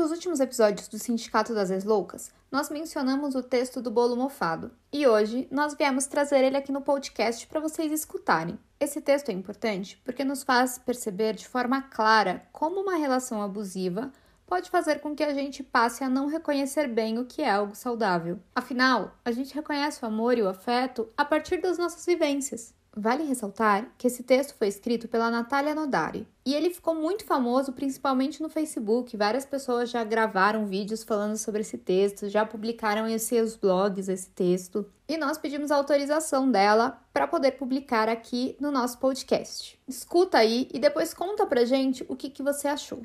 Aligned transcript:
dos 0.00 0.12
últimos 0.12 0.40
episódios 0.40 0.88
do 0.88 0.98
Sindicato 0.98 1.54
das 1.54 1.70
Ex-Loucas, 1.70 2.32
nós 2.50 2.70
mencionamos 2.70 3.34
o 3.34 3.42
texto 3.42 3.82
do 3.82 3.90
bolo 3.90 4.16
mofado, 4.16 4.70
e 4.90 5.06
hoje 5.06 5.46
nós 5.50 5.74
viemos 5.74 6.06
trazer 6.06 6.42
ele 6.42 6.56
aqui 6.56 6.72
no 6.72 6.80
podcast 6.80 7.46
para 7.46 7.60
vocês 7.60 7.92
escutarem. 7.92 8.58
Esse 8.80 9.02
texto 9.02 9.28
é 9.28 9.32
importante 9.32 10.00
porque 10.02 10.24
nos 10.24 10.42
faz 10.42 10.78
perceber 10.78 11.34
de 11.34 11.46
forma 11.46 11.82
clara 11.82 12.42
como 12.50 12.80
uma 12.80 12.96
relação 12.96 13.42
abusiva 13.42 14.10
pode 14.46 14.70
fazer 14.70 15.00
com 15.00 15.14
que 15.14 15.22
a 15.22 15.34
gente 15.34 15.62
passe 15.62 16.02
a 16.02 16.08
não 16.08 16.28
reconhecer 16.28 16.88
bem 16.88 17.18
o 17.18 17.26
que 17.26 17.42
é 17.42 17.50
algo 17.50 17.76
saudável. 17.76 18.40
Afinal, 18.54 19.14
a 19.22 19.30
gente 19.30 19.54
reconhece 19.54 20.02
o 20.02 20.08
amor 20.08 20.38
e 20.38 20.42
o 20.42 20.48
afeto 20.48 21.10
a 21.14 21.26
partir 21.26 21.60
das 21.60 21.76
nossas 21.76 22.06
vivências. 22.06 22.74
Vale 22.96 23.22
ressaltar 23.22 23.92
que 23.96 24.08
esse 24.08 24.24
texto 24.24 24.54
foi 24.54 24.66
escrito 24.66 25.06
pela 25.06 25.30
Natália 25.30 25.76
Nodari 25.76 26.26
e 26.44 26.52
ele 26.52 26.74
ficou 26.74 26.92
muito 26.92 27.24
famoso 27.24 27.72
principalmente 27.72 28.42
no 28.42 28.48
Facebook. 28.48 29.16
Várias 29.16 29.44
pessoas 29.44 29.90
já 29.90 30.02
gravaram 30.02 30.66
vídeos 30.66 31.04
falando 31.04 31.36
sobre 31.36 31.60
esse 31.60 31.78
texto, 31.78 32.28
já 32.28 32.44
publicaram 32.44 33.06
em 33.06 33.16
seus 33.16 33.54
blogs 33.54 34.08
esse 34.08 34.30
texto 34.30 34.84
e 35.08 35.16
nós 35.16 35.38
pedimos 35.38 35.70
autorização 35.70 36.50
dela 36.50 37.00
para 37.12 37.28
poder 37.28 37.52
publicar 37.52 38.08
aqui 38.08 38.56
no 38.58 38.72
nosso 38.72 38.98
podcast. 38.98 39.80
Escuta 39.86 40.38
aí 40.38 40.68
e 40.74 40.78
depois 40.80 41.14
conta 41.14 41.46
pra 41.46 41.64
gente 41.64 42.04
o 42.08 42.16
que, 42.16 42.28
que 42.28 42.42
você 42.42 42.66
achou. 42.66 43.02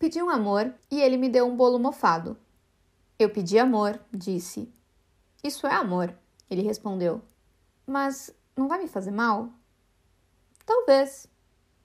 Pedi 0.00 0.20
um 0.20 0.28
amor 0.28 0.74
e 0.90 1.00
ele 1.00 1.16
me 1.16 1.28
deu 1.28 1.46
um 1.46 1.54
bolo 1.54 1.78
mofado. 1.78 2.36
Eu 3.16 3.30
pedi 3.30 3.56
amor, 3.56 4.00
disse. 4.12 4.68
Isso 5.44 5.64
é 5.64 5.74
amor, 5.74 6.12
ele 6.50 6.62
respondeu. 6.62 7.22
Mas 7.86 8.34
não 8.56 8.68
vai 8.68 8.78
me 8.78 8.88
fazer 8.88 9.10
mal? 9.10 9.50
Talvez. 10.64 11.26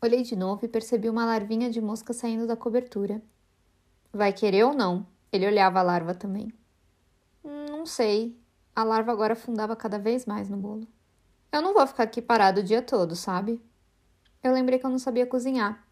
Olhei 0.00 0.22
de 0.22 0.36
novo 0.36 0.64
e 0.64 0.68
percebi 0.68 1.08
uma 1.08 1.24
larvinha 1.24 1.70
de 1.70 1.80
mosca 1.80 2.12
saindo 2.12 2.46
da 2.46 2.56
cobertura. 2.56 3.22
Vai 4.12 4.32
querer 4.32 4.64
ou 4.64 4.72
não? 4.72 5.06
Ele 5.32 5.46
olhava 5.46 5.80
a 5.80 5.82
larva 5.82 6.14
também. 6.14 6.52
Não 7.42 7.84
sei. 7.84 8.38
A 8.74 8.84
larva 8.84 9.12
agora 9.12 9.34
afundava 9.34 9.74
cada 9.74 9.98
vez 9.98 10.24
mais 10.24 10.48
no 10.48 10.56
bolo. 10.56 10.86
Eu 11.50 11.60
não 11.60 11.74
vou 11.74 11.86
ficar 11.86 12.04
aqui 12.04 12.22
parado 12.22 12.60
o 12.60 12.64
dia 12.64 12.80
todo, 12.80 13.14
sabe? 13.14 13.60
Eu 14.42 14.52
lembrei 14.52 14.78
que 14.78 14.86
eu 14.86 14.90
não 14.90 14.98
sabia 14.98 15.26
cozinhar. 15.26 15.86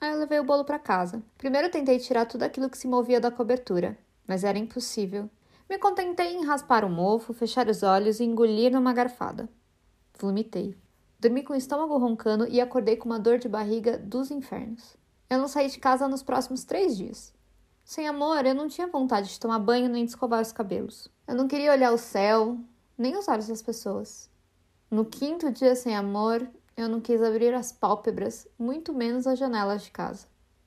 Aí 0.00 0.10
eu 0.10 0.18
levei 0.18 0.40
o 0.40 0.44
bolo 0.44 0.64
para 0.64 0.78
casa. 0.78 1.22
Primeiro 1.36 1.70
tentei 1.70 1.98
tirar 1.98 2.26
tudo 2.26 2.42
aquilo 2.42 2.70
que 2.70 2.78
se 2.78 2.88
movia 2.88 3.20
da 3.20 3.30
cobertura, 3.30 3.98
mas 4.26 4.44
era 4.44 4.58
impossível. 4.58 5.30
Me 5.68 5.78
contentei 5.78 6.34
em 6.34 6.44
raspar 6.44 6.84
o 6.84 6.90
mofo, 6.90 7.32
fechar 7.32 7.68
os 7.68 7.82
olhos 7.82 8.18
e 8.18 8.24
engolir 8.24 8.72
numa 8.72 8.92
garfada. 8.92 9.48
Vomitei. 10.22 10.76
Dormi 11.18 11.42
com 11.42 11.52
o 11.52 11.56
estômago 11.56 11.98
roncando 11.98 12.46
e 12.48 12.60
acordei 12.60 12.96
com 12.96 13.06
uma 13.06 13.18
dor 13.18 13.38
de 13.38 13.48
barriga 13.48 13.98
dos 13.98 14.30
infernos. 14.30 14.96
Eu 15.28 15.38
não 15.38 15.48
saí 15.48 15.68
de 15.68 15.78
casa 15.78 16.06
nos 16.06 16.22
próximos 16.22 16.64
três 16.64 16.96
dias. 16.96 17.34
Sem 17.84 18.06
amor, 18.06 18.46
eu 18.46 18.54
não 18.54 18.68
tinha 18.68 18.86
vontade 18.86 19.28
de 19.28 19.40
tomar 19.40 19.58
banho 19.58 19.88
nem 19.88 20.04
de 20.04 20.10
escovar 20.10 20.40
os 20.40 20.52
cabelos. 20.52 21.08
Eu 21.26 21.34
não 21.34 21.48
queria 21.48 21.72
olhar 21.72 21.92
o 21.92 21.98
céu, 21.98 22.56
nem 22.96 23.16
os 23.16 23.26
olhos 23.26 23.48
das 23.48 23.62
pessoas. 23.62 24.30
No 24.90 25.04
quinto 25.04 25.50
dia 25.50 25.74
sem 25.74 25.96
amor, 25.96 26.48
eu 26.76 26.88
não 26.88 27.00
quis 27.00 27.20
abrir 27.22 27.52
as 27.54 27.72
pálpebras, 27.72 28.46
muito 28.58 28.92
menos 28.92 29.26
as 29.26 29.38
janelas 29.38 29.82
de 29.82 29.90
casa. 29.90 30.26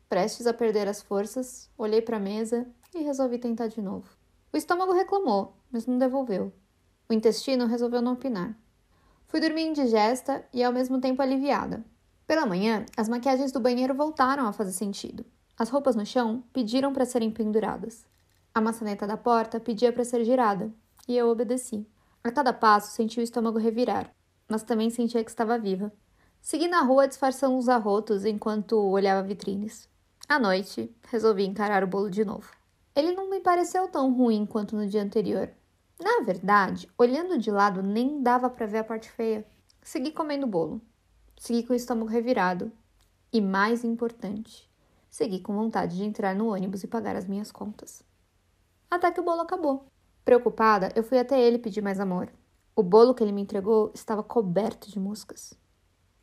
Prestes 0.09 0.47
a 0.47 0.53
perder 0.53 0.87
as 0.87 1.01
forças, 1.01 1.69
olhei 1.77 2.01
para 2.01 2.17
a 2.17 2.19
mesa 2.19 2.67
e 2.93 3.03
resolvi 3.03 3.37
tentar 3.37 3.67
de 3.67 3.81
novo. 3.81 4.09
O 4.51 4.57
estômago 4.57 4.93
reclamou, 4.93 5.55
mas 5.71 5.85
não 5.85 5.97
devolveu. 5.97 6.51
O 7.09 7.13
intestino 7.13 7.67
resolveu 7.67 8.01
não 8.01 8.13
opinar. 8.13 8.57
Fui 9.35 9.41
dormir 9.41 9.65
indigesta 9.65 10.45
e 10.53 10.63
ao 10.63 10.71
mesmo 10.71 10.97
tempo 11.01 11.21
aliviada. 11.21 11.83
Pela 12.25 12.45
manhã, 12.45 12.85
as 12.95 13.09
maquiagens 13.09 13.51
do 13.51 13.59
banheiro 13.59 13.93
voltaram 13.93 14.47
a 14.47 14.53
fazer 14.53 14.71
sentido. 14.71 15.25
As 15.59 15.67
roupas 15.67 15.93
no 15.93 16.05
chão 16.05 16.41
pediram 16.53 16.93
para 16.93 17.03
serem 17.03 17.29
penduradas. 17.29 18.05
A 18.53 18.61
maçaneta 18.61 19.05
da 19.05 19.17
porta 19.17 19.59
pedia 19.59 19.91
para 19.91 20.05
ser 20.05 20.23
girada, 20.23 20.71
e 21.05 21.17
eu 21.17 21.27
obedeci. 21.27 21.85
A 22.23 22.31
cada 22.31 22.53
passo 22.53 22.93
senti 22.93 23.19
o 23.19 23.23
estômago 23.23 23.59
revirar, 23.59 24.09
mas 24.47 24.63
também 24.63 24.89
sentia 24.89 25.21
que 25.21 25.29
estava 25.29 25.59
viva. 25.59 25.91
Segui 26.41 26.69
na 26.69 26.79
rua 26.79 27.05
disfarçando 27.05 27.57
os 27.57 27.67
arrotos 27.67 28.23
enquanto 28.23 28.77
olhava 28.77 29.27
vitrines. 29.27 29.89
À 30.29 30.39
noite, 30.39 30.95
resolvi 31.09 31.43
encarar 31.43 31.83
o 31.83 31.87
bolo 31.87 32.09
de 32.09 32.23
novo. 32.23 32.49
Ele 32.95 33.11
não 33.11 33.29
me 33.29 33.41
pareceu 33.41 33.89
tão 33.89 34.13
ruim 34.13 34.45
quanto 34.45 34.77
no 34.77 34.87
dia 34.87 35.03
anterior, 35.03 35.51
na 35.99 36.21
verdade, 36.21 36.89
olhando 36.97 37.37
de 37.37 37.49
lado 37.49 37.81
nem 37.81 38.21
dava 38.21 38.49
para 38.49 38.65
ver 38.65 38.79
a 38.79 38.83
parte 38.83 39.09
feia. 39.09 39.45
Segui 39.81 40.11
comendo 40.11 40.45
bolo. 40.45 40.81
Segui 41.37 41.63
com 41.63 41.73
o 41.73 41.75
estômago 41.75 42.09
revirado. 42.09 42.71
E 43.31 43.41
mais 43.41 43.83
importante, 43.83 44.69
segui 45.09 45.39
com 45.39 45.53
vontade 45.53 45.97
de 45.97 46.03
entrar 46.03 46.35
no 46.35 46.53
ônibus 46.53 46.83
e 46.83 46.87
pagar 46.87 47.15
as 47.15 47.27
minhas 47.27 47.51
contas. 47.51 48.03
Até 48.89 49.11
que 49.11 49.19
o 49.19 49.23
bolo 49.23 49.41
acabou. 49.41 49.87
Preocupada, 50.23 50.91
eu 50.95 51.03
fui 51.03 51.19
até 51.19 51.41
ele 51.41 51.59
pedir 51.59 51.81
mais 51.81 51.99
amor. 51.99 52.31
O 52.75 52.83
bolo 52.83 53.13
que 53.13 53.23
ele 53.23 53.31
me 53.31 53.41
entregou 53.41 53.91
estava 53.93 54.23
coberto 54.23 54.89
de 54.89 54.99
moscas. 54.99 55.53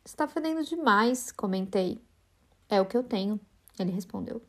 Está 0.05 0.27
fedendo 0.27 0.63
demais, 0.63 1.31
comentei. 1.31 2.03
É 2.69 2.81
o 2.81 2.85
que 2.85 2.97
eu 2.97 3.03
tenho, 3.03 3.39
ele 3.79 3.91
respondeu. 3.91 4.41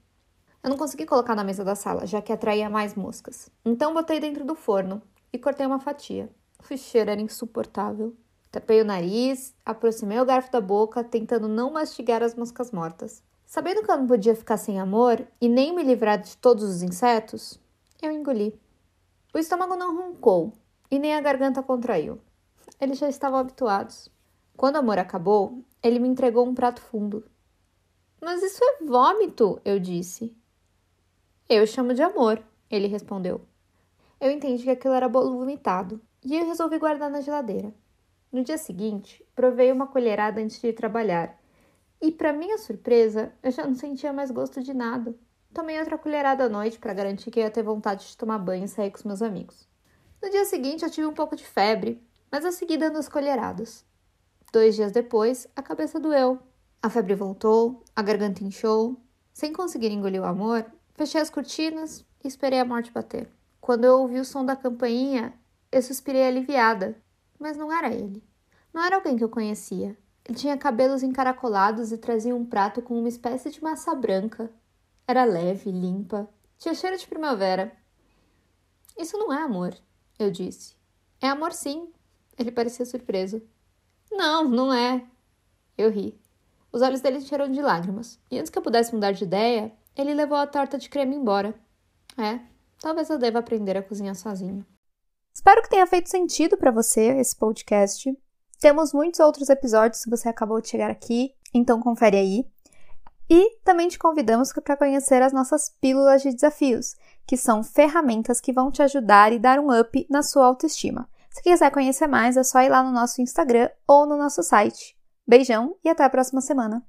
Eu 0.62 0.70
não 0.70 0.76
consegui 0.76 1.06
colocar 1.06 1.34
na 1.34 1.44
mesa 1.44 1.62
da 1.62 1.74
sala, 1.74 2.06
já 2.06 2.20
que 2.20 2.32
atraía 2.32 2.68
mais 2.68 2.94
moscas. 2.94 3.50
Então 3.64 3.94
botei 3.94 4.18
dentro 4.18 4.44
do 4.44 4.54
forno 4.54 5.02
e 5.34 5.38
cortei 5.38 5.66
uma 5.66 5.80
fatia. 5.80 6.30
O 6.70 6.76
cheiro 6.76 7.10
era 7.10 7.20
insuportável. 7.20 8.14
Tapei 8.52 8.80
o 8.80 8.84
nariz, 8.84 9.52
aproximei 9.66 10.20
o 10.20 10.24
garfo 10.24 10.52
da 10.52 10.60
boca, 10.60 11.02
tentando 11.02 11.48
não 11.48 11.72
mastigar 11.72 12.22
as 12.22 12.36
moscas 12.36 12.70
mortas. 12.70 13.20
Sabendo 13.44 13.82
que 13.82 13.90
eu 13.90 13.96
não 13.96 14.06
podia 14.06 14.36
ficar 14.36 14.56
sem 14.56 14.78
amor 14.78 15.26
e 15.40 15.48
nem 15.48 15.74
me 15.74 15.82
livrar 15.82 16.22
de 16.22 16.36
todos 16.36 16.62
os 16.62 16.82
insetos, 16.82 17.60
eu 18.00 18.12
engoli. 18.12 18.56
O 19.34 19.38
estômago 19.38 19.74
não 19.74 19.96
roncou 19.96 20.52
e 20.88 21.00
nem 21.00 21.16
a 21.16 21.20
garganta 21.20 21.64
contraiu. 21.64 22.20
Eles 22.80 22.98
já 22.98 23.08
estavam 23.08 23.40
habituados. 23.40 24.08
Quando 24.56 24.76
o 24.76 24.78
amor 24.78 25.00
acabou, 25.00 25.64
ele 25.82 25.98
me 25.98 26.06
entregou 26.06 26.46
um 26.46 26.54
prato 26.54 26.80
fundo. 26.80 27.24
Mas 28.20 28.40
isso 28.40 28.62
é 28.62 28.84
vômito, 28.84 29.60
eu 29.64 29.80
disse. 29.80 30.32
Eu 31.48 31.66
chamo 31.66 31.92
de 31.92 32.02
amor, 32.02 32.40
ele 32.70 32.86
respondeu. 32.86 33.44
Eu 34.24 34.30
entendi 34.30 34.62
que 34.62 34.70
aquilo 34.70 34.94
era 34.94 35.06
bolo 35.06 35.36
vomitado 35.36 36.00
e 36.24 36.34
eu 36.34 36.46
resolvi 36.46 36.78
guardar 36.78 37.10
na 37.10 37.20
geladeira. 37.20 37.74
No 38.32 38.42
dia 38.42 38.56
seguinte, 38.56 39.22
provei 39.34 39.70
uma 39.70 39.86
colherada 39.86 40.40
antes 40.40 40.58
de 40.58 40.68
ir 40.68 40.72
trabalhar 40.72 41.38
e, 42.00 42.10
para 42.10 42.32
minha 42.32 42.56
surpresa, 42.56 43.34
eu 43.42 43.50
já 43.50 43.66
não 43.66 43.74
sentia 43.74 44.14
mais 44.14 44.30
gosto 44.30 44.62
de 44.62 44.72
nada. 44.72 45.14
Tomei 45.52 45.78
outra 45.78 45.98
colherada 45.98 46.44
à 46.44 46.48
noite 46.48 46.78
para 46.78 46.94
garantir 46.94 47.30
que 47.30 47.38
ia 47.38 47.50
ter 47.50 47.62
vontade 47.62 48.06
de 48.06 48.16
tomar 48.16 48.38
banho 48.38 48.64
e 48.64 48.68
sair 48.68 48.90
com 48.90 48.96
os 48.96 49.04
meus 49.04 49.20
amigos. 49.20 49.68
No 50.22 50.30
dia 50.30 50.46
seguinte, 50.46 50.84
eu 50.84 50.90
tive 50.90 51.06
um 51.06 51.12
pouco 51.12 51.36
de 51.36 51.44
febre, 51.44 52.02
mas 52.32 52.46
eu 52.46 52.52
segui 52.52 52.78
dando 52.78 52.96
as 52.96 53.10
colheradas. 53.10 53.84
Dois 54.50 54.74
dias 54.74 54.90
depois, 54.90 55.46
a 55.54 55.62
cabeça 55.62 56.00
doeu. 56.00 56.38
A 56.82 56.88
febre 56.88 57.14
voltou, 57.14 57.84
a 57.94 58.00
garganta 58.00 58.42
inchou. 58.42 58.96
Sem 59.34 59.52
conseguir 59.52 59.92
engolir 59.92 60.22
o 60.22 60.24
amor, 60.24 60.64
fechei 60.94 61.20
as 61.20 61.28
cortinas 61.28 62.06
e 62.24 62.26
esperei 62.26 62.58
a 62.58 62.64
morte 62.64 62.90
bater. 62.90 63.28
Quando 63.64 63.86
eu 63.86 64.00
ouvi 64.00 64.20
o 64.20 64.26
som 64.26 64.44
da 64.44 64.54
campainha, 64.54 65.32
eu 65.72 65.80
suspirei 65.80 66.26
aliviada, 66.26 67.00
mas 67.40 67.56
não 67.56 67.72
era 67.72 67.90
ele. 67.90 68.22
Não 68.74 68.84
era 68.84 68.96
alguém 68.96 69.16
que 69.16 69.24
eu 69.24 69.28
conhecia. 69.30 69.96
Ele 70.22 70.36
tinha 70.36 70.54
cabelos 70.58 71.02
encaracolados 71.02 71.90
e 71.90 71.96
trazia 71.96 72.36
um 72.36 72.44
prato 72.44 72.82
com 72.82 72.98
uma 72.98 73.08
espécie 73.08 73.50
de 73.50 73.62
massa 73.62 73.94
branca. 73.94 74.52
Era 75.08 75.24
leve, 75.24 75.70
limpa, 75.70 76.28
tinha 76.58 76.74
cheiro 76.74 76.98
de 76.98 77.06
primavera. 77.06 77.74
Isso 78.98 79.16
não 79.16 79.32
é 79.32 79.40
amor, 79.40 79.74
eu 80.18 80.30
disse. 80.30 80.76
É 81.18 81.28
amor 81.28 81.54
sim. 81.54 81.90
Ele 82.38 82.52
parecia 82.52 82.84
surpreso. 82.84 83.40
Não, 84.12 84.46
não 84.46 84.74
é. 84.74 85.06
Eu 85.78 85.88
ri. 85.88 86.20
Os 86.70 86.82
olhos 86.82 87.00
dele 87.00 87.16
encheram 87.16 87.50
de 87.50 87.62
lágrimas, 87.62 88.20
e 88.30 88.38
antes 88.38 88.50
que 88.50 88.58
eu 88.58 88.62
pudesse 88.62 88.94
mudar 88.94 89.12
de 89.12 89.24
ideia, 89.24 89.72
ele 89.96 90.12
levou 90.12 90.36
a 90.36 90.46
torta 90.46 90.76
de 90.76 90.90
creme 90.90 91.16
embora. 91.16 91.54
É, 92.18 92.52
Talvez 92.84 93.08
eu 93.08 93.16
deva 93.16 93.38
aprender 93.38 93.78
a 93.78 93.82
cozinhar 93.82 94.14
sozinho. 94.14 94.62
Espero 95.34 95.62
que 95.62 95.70
tenha 95.70 95.86
feito 95.86 96.10
sentido 96.10 96.54
para 96.54 96.70
você 96.70 97.18
esse 97.18 97.34
podcast. 97.34 98.14
Temos 98.60 98.92
muitos 98.92 99.20
outros 99.20 99.48
episódios 99.48 100.02
se 100.02 100.10
você 100.10 100.28
acabou 100.28 100.60
de 100.60 100.68
chegar 100.68 100.90
aqui, 100.90 101.34
então 101.54 101.80
confere 101.80 102.18
aí. 102.18 102.46
E 103.30 103.56
também 103.64 103.88
te 103.88 103.98
convidamos 103.98 104.52
para 104.52 104.76
conhecer 104.76 105.22
as 105.22 105.32
nossas 105.32 105.70
pílulas 105.80 106.20
de 106.20 106.34
desafios, 106.34 106.94
que 107.26 107.38
são 107.38 107.64
ferramentas 107.64 108.38
que 108.38 108.52
vão 108.52 108.70
te 108.70 108.82
ajudar 108.82 109.32
e 109.32 109.38
dar 109.38 109.58
um 109.58 109.72
up 109.80 110.06
na 110.10 110.22
sua 110.22 110.44
autoestima. 110.44 111.08
Se 111.30 111.42
quiser 111.42 111.70
conhecer 111.70 112.06
mais, 112.06 112.36
é 112.36 112.42
só 112.42 112.60
ir 112.60 112.68
lá 112.68 112.82
no 112.82 112.92
nosso 112.92 113.22
Instagram 113.22 113.70
ou 113.88 114.04
no 114.04 114.18
nosso 114.18 114.42
site. 114.42 114.94
Beijão 115.26 115.74
e 115.82 115.88
até 115.88 116.04
a 116.04 116.10
próxima 116.10 116.42
semana! 116.42 116.84